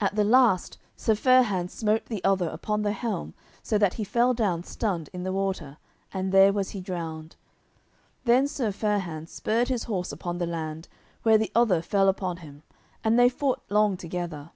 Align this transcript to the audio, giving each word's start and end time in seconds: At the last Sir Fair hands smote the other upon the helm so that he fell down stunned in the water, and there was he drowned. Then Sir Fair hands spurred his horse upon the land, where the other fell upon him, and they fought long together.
At 0.00 0.14
the 0.16 0.24
last 0.24 0.78
Sir 0.96 1.14
Fair 1.14 1.42
hands 1.42 1.74
smote 1.74 2.06
the 2.06 2.24
other 2.24 2.48
upon 2.48 2.80
the 2.80 2.92
helm 2.92 3.34
so 3.62 3.76
that 3.76 3.92
he 3.92 4.02
fell 4.02 4.32
down 4.32 4.64
stunned 4.64 5.10
in 5.12 5.24
the 5.24 5.30
water, 5.30 5.76
and 6.10 6.32
there 6.32 6.54
was 6.54 6.70
he 6.70 6.80
drowned. 6.80 7.36
Then 8.24 8.48
Sir 8.48 8.72
Fair 8.72 9.00
hands 9.00 9.30
spurred 9.30 9.68
his 9.68 9.84
horse 9.84 10.10
upon 10.10 10.38
the 10.38 10.46
land, 10.46 10.88
where 11.22 11.36
the 11.36 11.52
other 11.54 11.82
fell 11.82 12.08
upon 12.08 12.38
him, 12.38 12.62
and 13.04 13.18
they 13.18 13.28
fought 13.28 13.60
long 13.68 13.98
together. 13.98 14.52